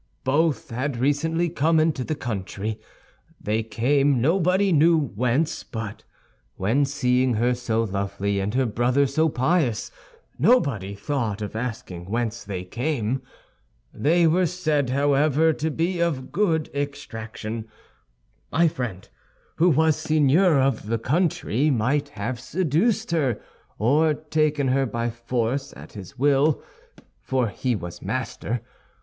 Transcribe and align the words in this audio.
Both 0.23 0.71
had 0.71 0.97
recently 0.97 1.47
come 1.47 1.79
into 1.79 2.03
the 2.03 2.15
country. 2.15 2.79
They 3.39 3.61
came 3.61 4.19
nobody 4.19 4.71
knew 4.73 4.97
whence; 4.97 5.63
but 5.63 6.05
when 6.55 6.85
seeing 6.85 7.35
her 7.35 7.53
so 7.53 7.83
lovely 7.83 8.39
and 8.39 8.55
her 8.55 8.65
brother 8.65 9.05
so 9.05 9.29
pious, 9.29 9.91
nobody 10.39 10.95
thought 10.95 11.39
of 11.43 11.55
asking 11.55 12.05
whence 12.09 12.43
they 12.43 12.63
came. 12.63 13.21
They 13.93 14.25
were 14.25 14.47
said, 14.47 14.89
however, 14.89 15.53
to 15.53 15.69
be 15.69 15.99
of 15.99 16.31
good 16.31 16.71
extraction. 16.73 17.67
My 18.51 18.67
friend, 18.67 19.07
who 19.57 19.69
was 19.69 19.95
seigneur 19.97 20.59
of 20.59 20.87
the 20.87 20.97
country, 20.97 21.69
might 21.69 22.09
have 22.09 22.39
seduced 22.39 23.11
her, 23.11 23.39
or 23.77 24.15
taken 24.15 24.69
her 24.69 24.87
by 24.87 25.11
force, 25.11 25.75
at 25.77 25.93
his 25.93 26.17
will—for 26.17 27.49
he 27.49 27.75
was 27.75 28.01
master. 28.01 28.61